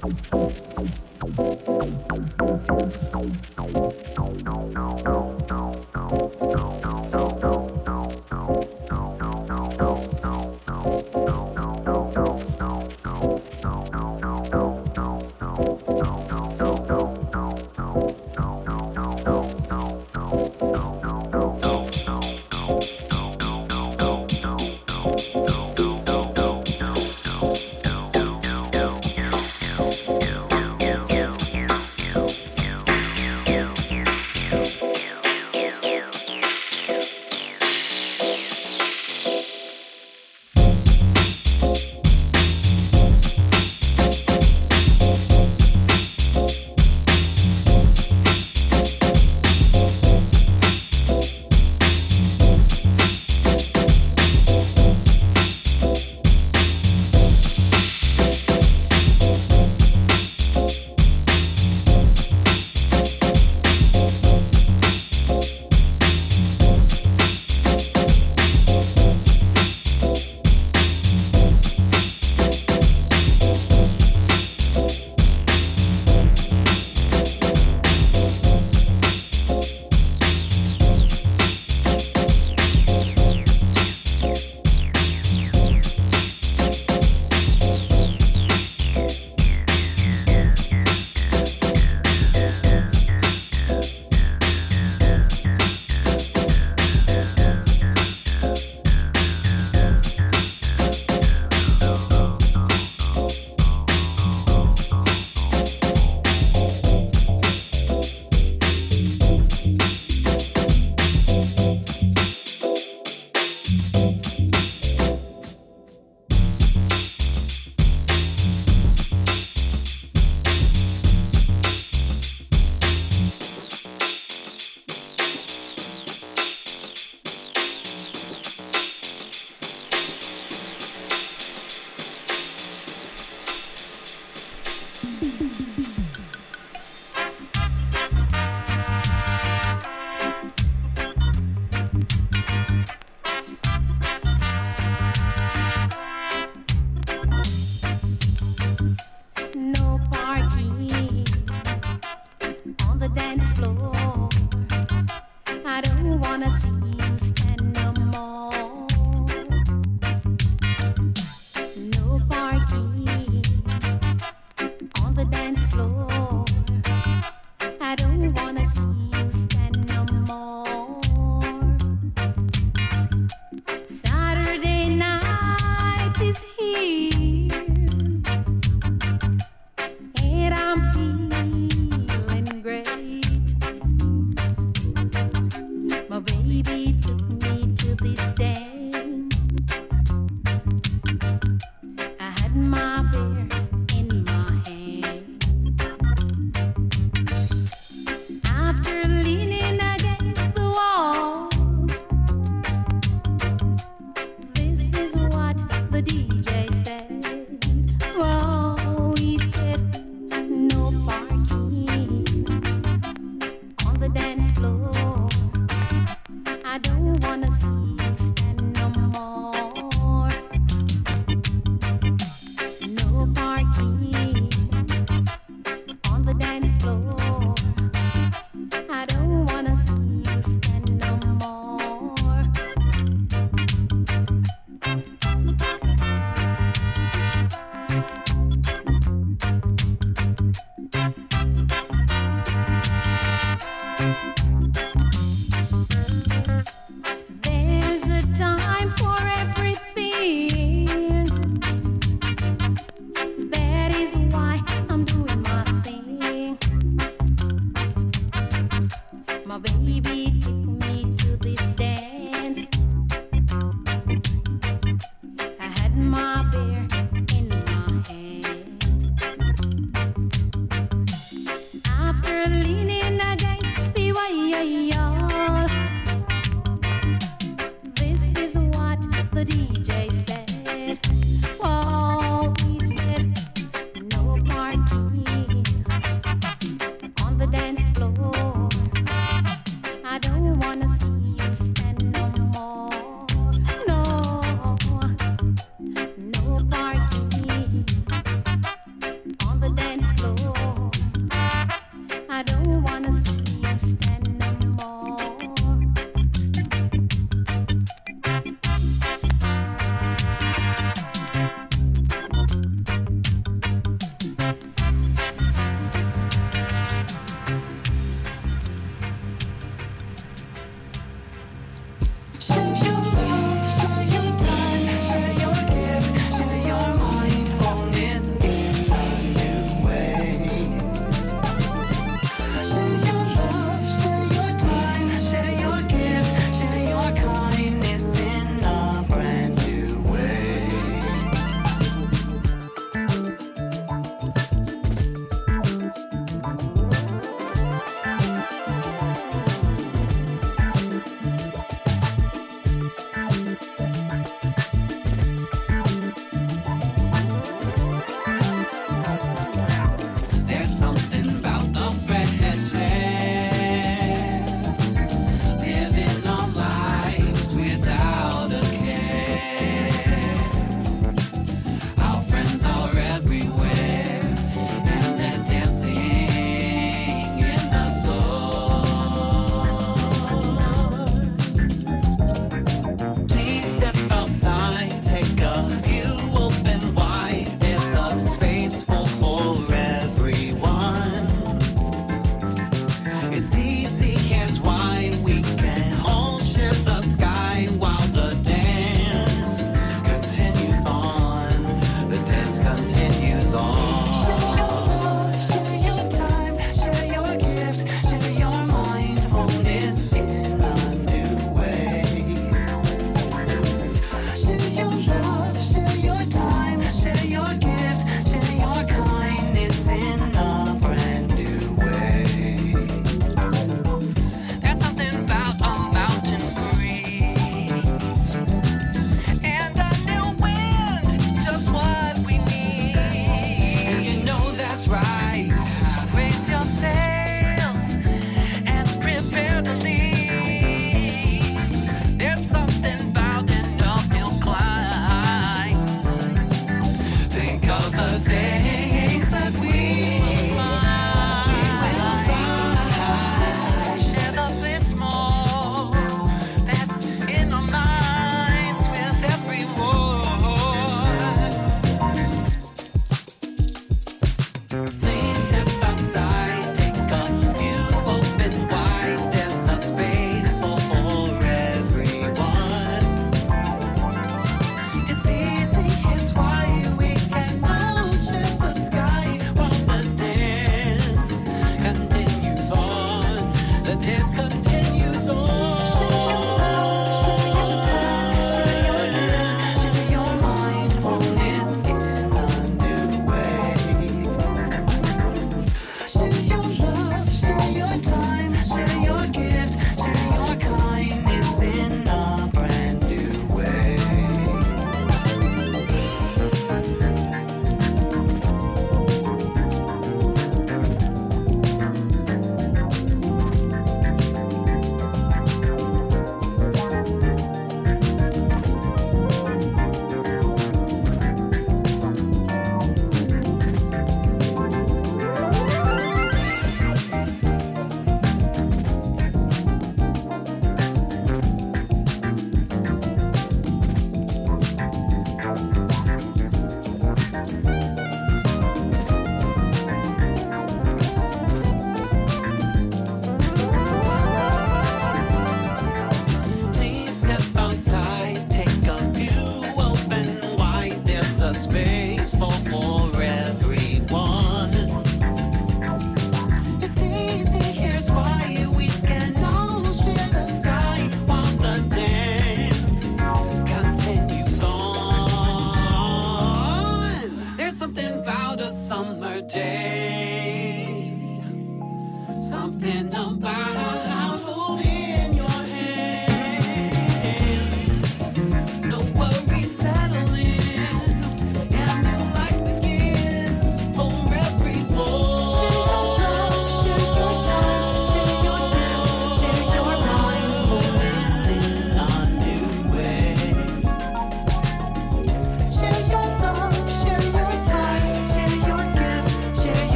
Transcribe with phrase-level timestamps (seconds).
[0.00, 0.16] Thank
[3.76, 3.87] you.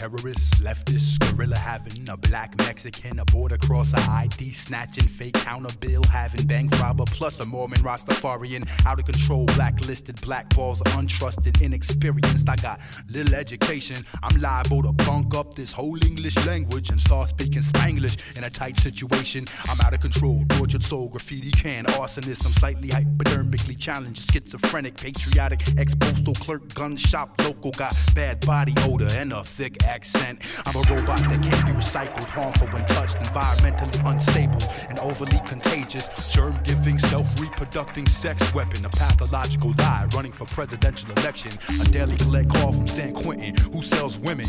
[0.00, 5.76] Communist, terrorist, leftist, guerrilla having a black Mexican, a border crosser, ID snatching, fake counter
[5.78, 11.60] bill having, bank robber, plus a Mormon Rastafarian, out of control, blacklisted, black balls, untrusted,
[11.60, 12.48] inexperienced.
[12.48, 13.96] I got little education.
[14.22, 18.50] I'm liable to bunk up this whole English language and start speaking Spanglish in a
[18.50, 19.44] tight situation.
[19.68, 22.46] I'm out of control, tortured soul, graffiti can, arsonist.
[22.46, 28.72] I'm slightly hypodermically challenged, schizophrenic, patriotic, ex postal clerk, gun shop, local, got bad body
[28.82, 30.38] odor and a thick accent.
[30.64, 36.06] I'm a robot that can't be recycled, harmful when touched, environmentally unstable and overly contagious.
[36.32, 41.50] Germ giving, self reproducing sex weapon, a pathological lie running for presidential election.
[41.80, 44.46] A daily collect call from San Quentin who sells women.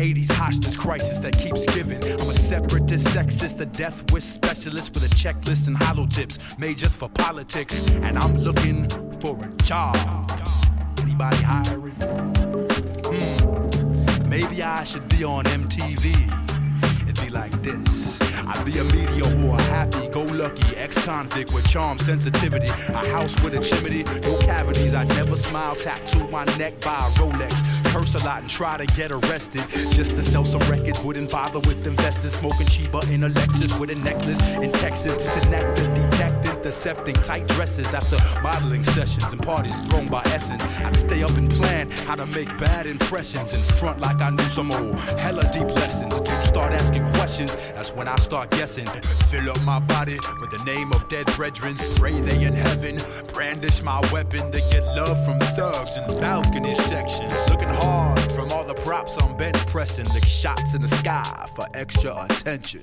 [0.00, 2.02] An 80s hostage crisis that keeps giving.
[2.18, 6.78] I'm a separatist, sexist, a death wish specialist with a checklist and hollow tips made
[6.78, 7.86] just for politics.
[7.96, 8.88] And I'm looking
[9.20, 9.94] for a job.
[11.02, 11.92] Anybody hiring?
[13.10, 14.26] Hmm.
[14.26, 17.06] Maybe I should be on MTV.
[17.06, 18.18] It'd be like this.
[18.46, 23.38] I'd be a media whore, happy, go lucky, ex convict with charm, sensitivity, a house
[23.44, 24.94] with a chimney, no cavities.
[24.94, 27.79] I never smile, tattoo my neck by a Rolex.
[27.90, 31.02] Curse a lot and try to get arrested just to sell some records.
[31.02, 35.16] Wouldn't bother with investors, smoking cheaper in a Lexus with a necklace in Texas.
[35.16, 40.62] The neck the detective intercepting tight dresses after modeling sessions and parties thrown by essence.
[40.80, 44.44] I'd stay up and plan how to make bad impressions in front like I knew
[44.44, 46.14] some old hella deep lessons.
[46.14, 48.86] If you start asking questions, that's when I start guessing.
[49.30, 51.76] Fill up my body with the name of dead brethren.
[51.96, 52.98] Pray they in heaven.
[53.32, 57.26] Brandish my weapon to get love from thugs in the balcony section.
[57.48, 60.06] Looking hard from all the props I'm bench pressing.
[60.08, 62.82] Like shots in the sky for extra attention.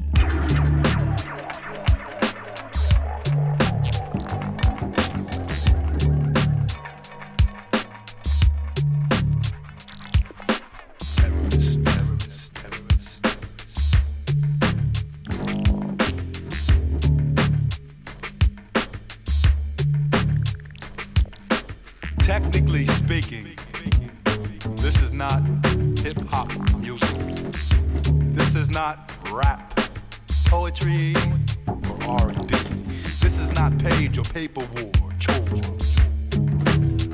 [34.38, 35.98] Paper war, chores.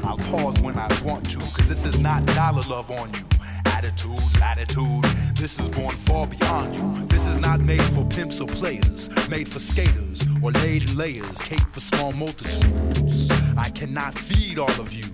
[0.04, 3.24] I'll pause when I want to, cause this is not dollar love on you.
[3.68, 7.06] Attitude, latitude, this is born far beyond you.
[7.06, 11.66] This is not made for pimps or players, made for skaters or laid layers, cake
[11.72, 13.32] for small multitudes.
[13.58, 15.06] I cannot feed all of you.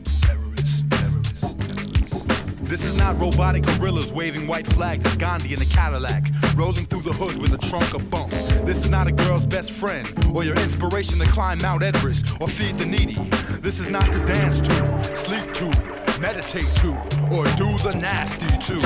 [2.64, 6.29] This is not robotic gorillas waving white flags at Gandhi in a Cadillac,
[6.60, 8.30] rolling through the hood with a trunk of bunk.
[8.66, 12.50] This is not a girl's best friend or your inspiration to climb Mount Everest or
[12.50, 13.18] feed the needy.
[13.62, 15.68] This is not to dance to, sleep to,
[16.20, 16.92] meditate to,
[17.32, 18.78] or do the nasty to.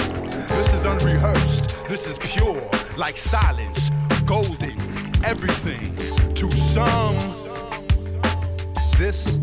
[0.55, 2.61] This is unrehearsed, this is pure,
[2.95, 3.89] like silence,
[4.27, 4.77] golden,
[5.25, 5.95] everything.
[6.35, 7.17] To some,
[8.99, 9.39] this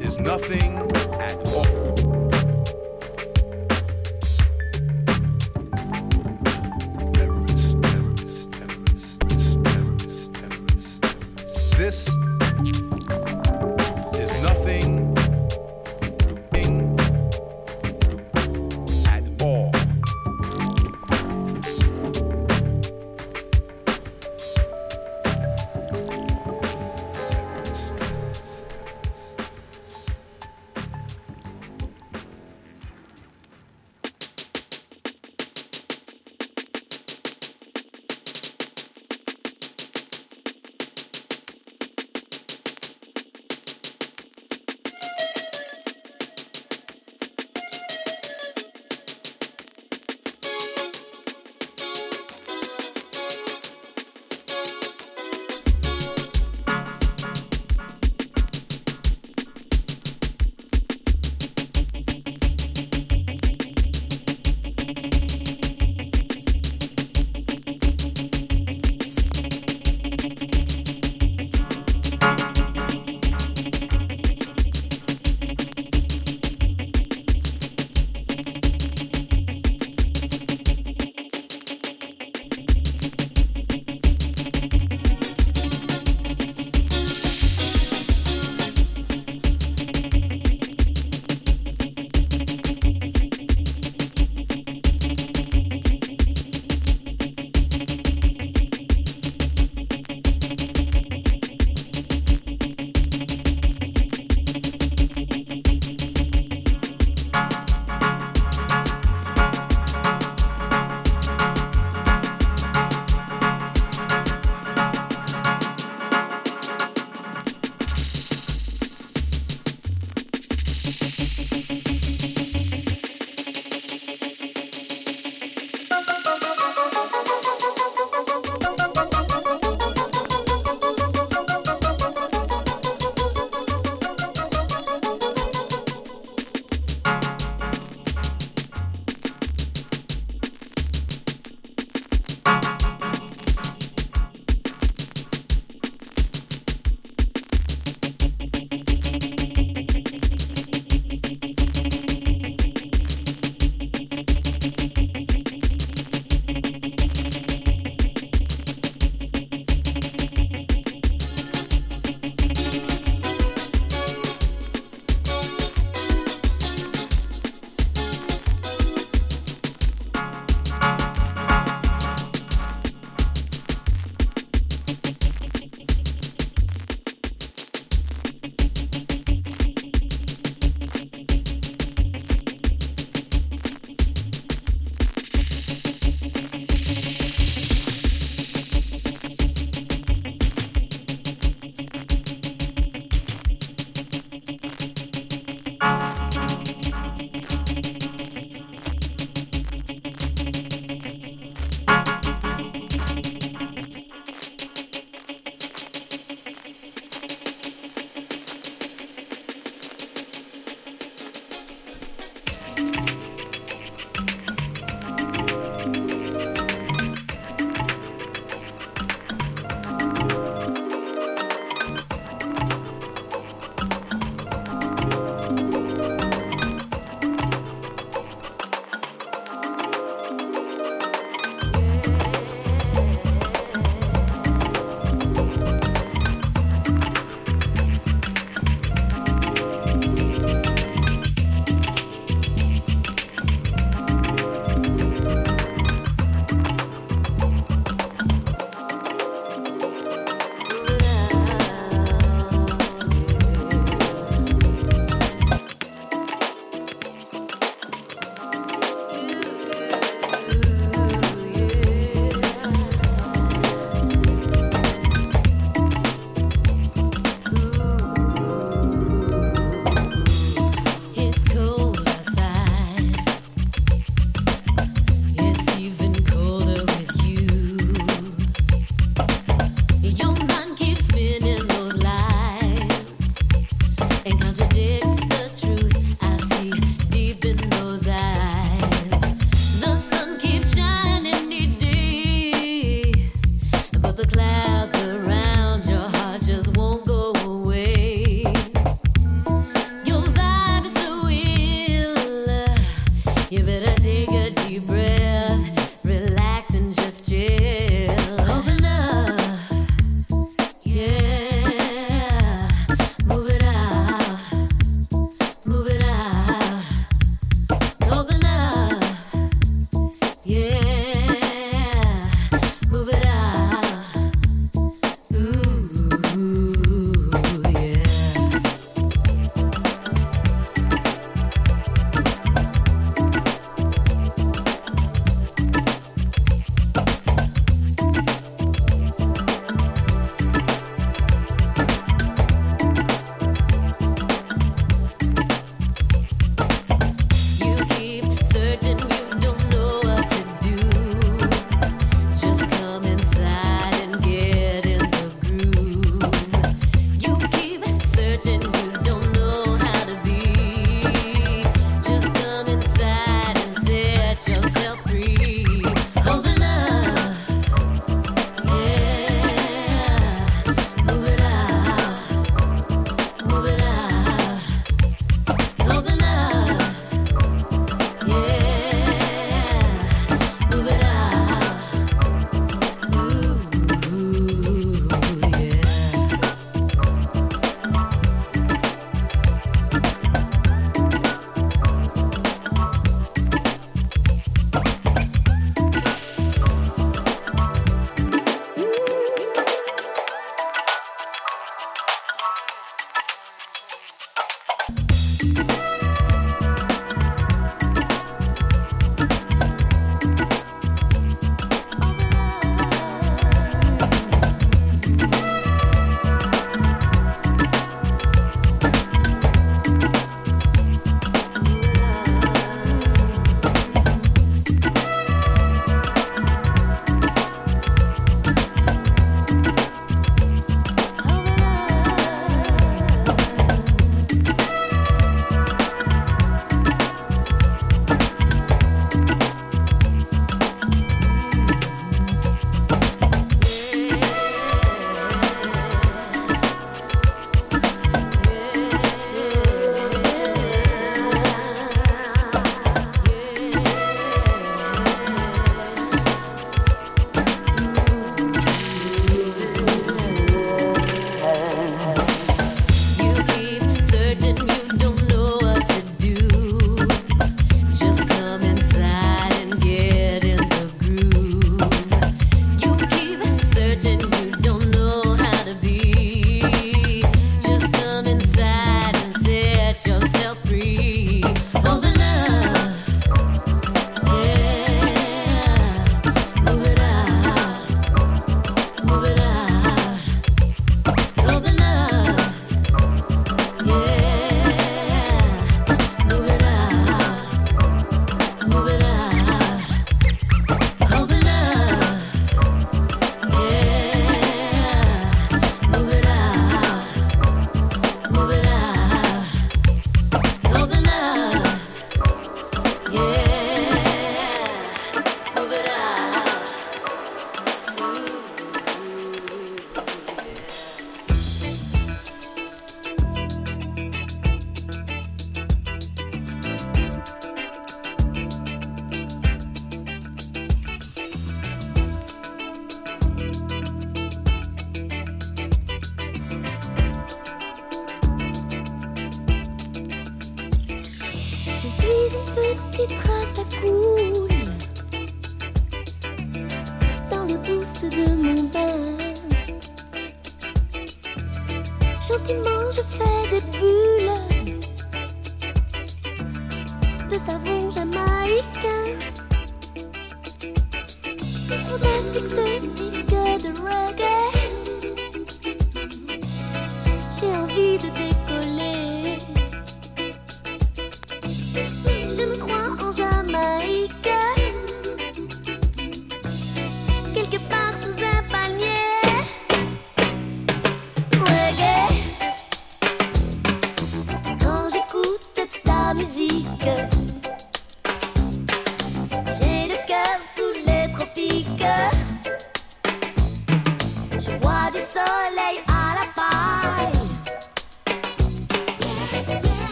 [0.00, 0.78] is nothing
[1.20, 1.97] at all.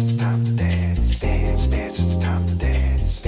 [0.00, 3.19] it's time to dance, dance, dance, it's time to dance.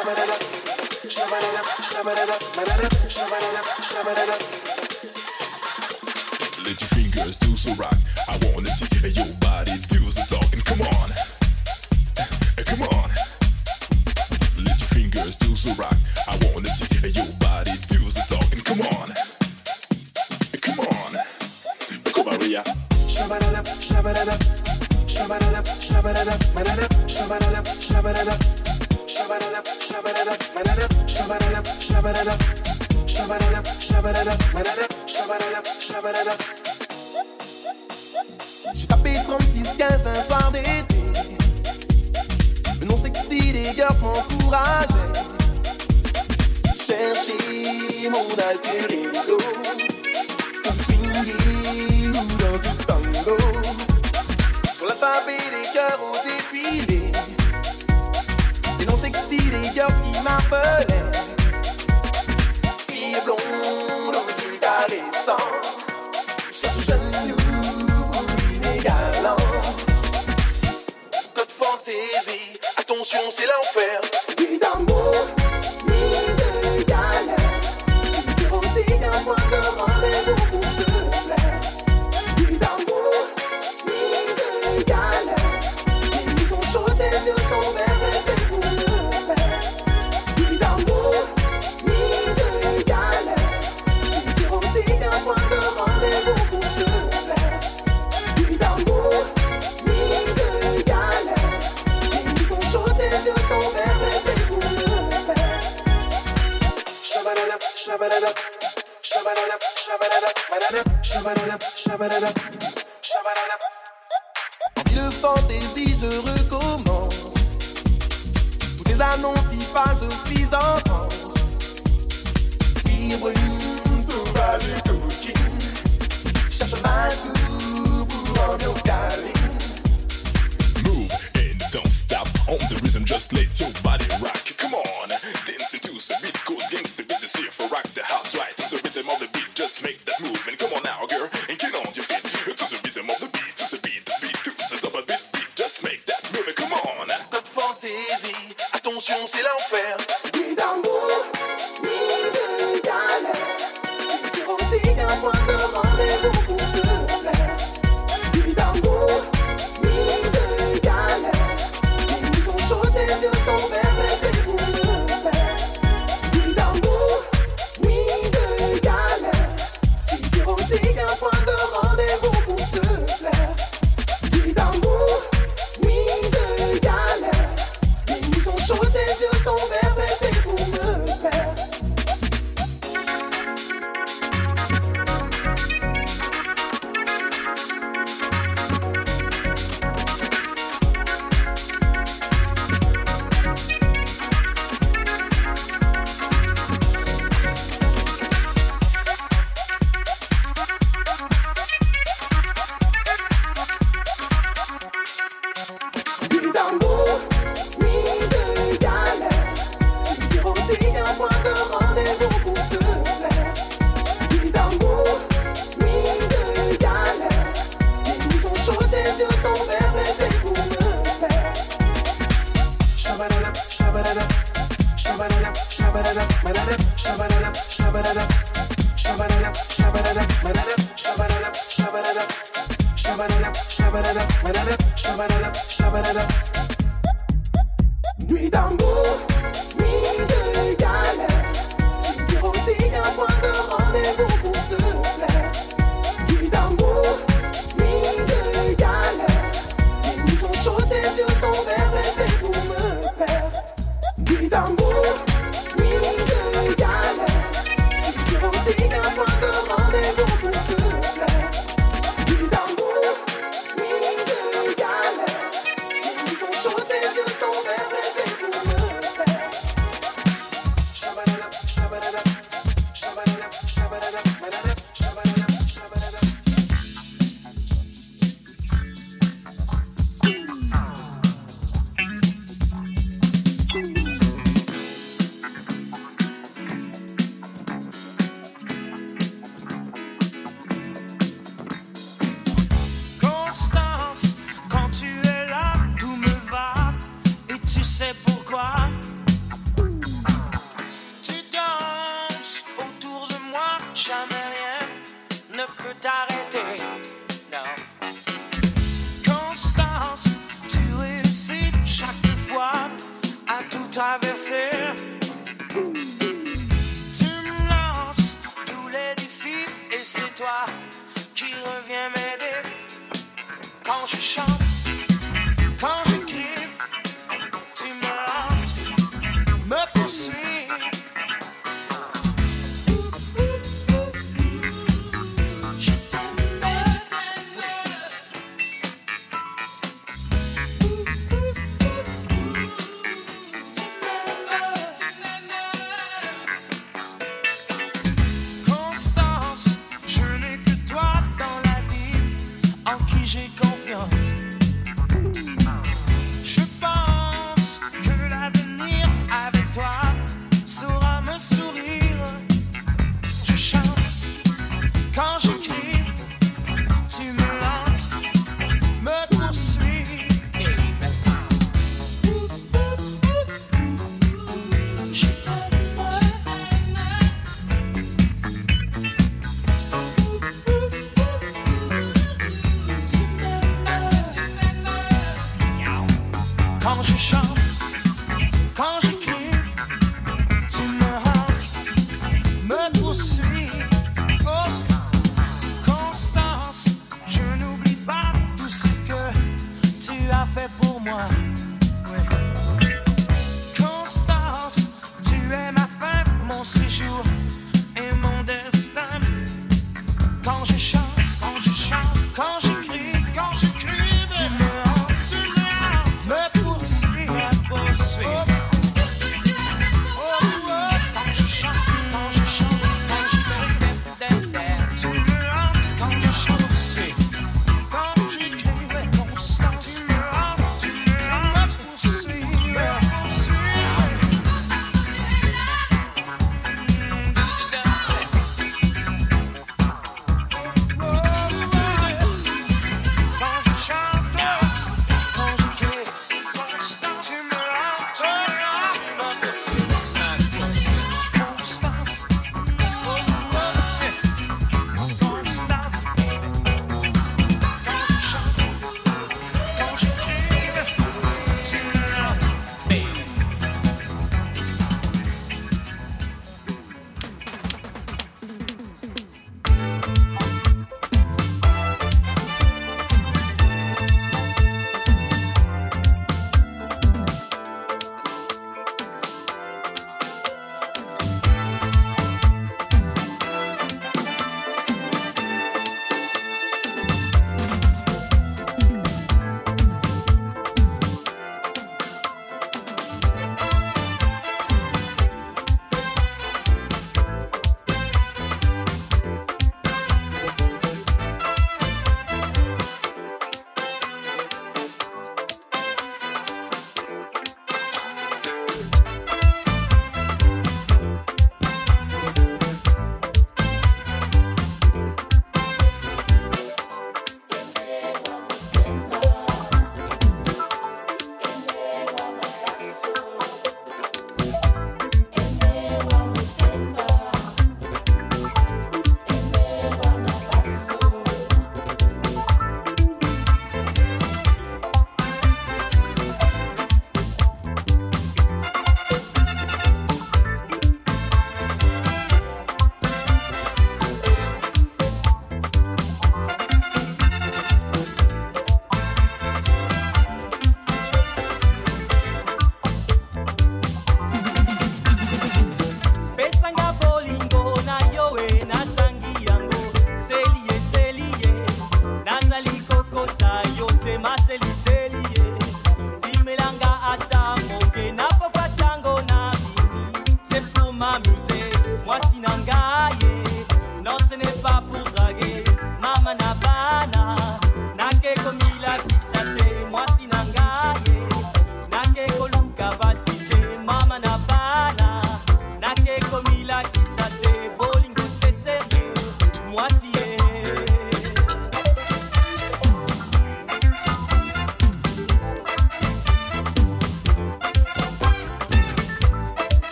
[0.00, 2.89] shabba da da, shabba da da, shabba da da,
[73.30, 74.19] c'est l'enfer.